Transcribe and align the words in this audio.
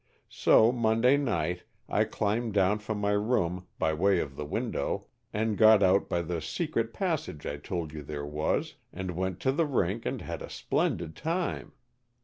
So 0.29 0.71
Monday 0.71 1.15
night 1.15 1.61
I 1.87 2.05
climbed 2.05 2.55
down 2.55 2.79
from 2.79 2.97
my 2.99 3.11
room 3.11 3.67
by 3.77 3.93
way 3.93 4.19
of 4.19 4.35
the 4.35 4.47
window, 4.47 5.05
and 5.31 5.55
got 5.59 5.83
out 5.83 6.09
by 6.09 6.23
the 6.23 6.41
Secret 6.41 6.91
Passage 6.91 7.45
I 7.45 7.57
told 7.57 7.93
you 7.93 8.01
there 8.01 8.25
was, 8.25 8.77
and 8.91 9.11
went 9.15 9.39
to 9.41 9.51
the 9.51 9.67
rink 9.67 10.07
and 10.07 10.19
had 10.23 10.41
a 10.41 10.49
splendid 10.49 11.15
time. 11.15 11.73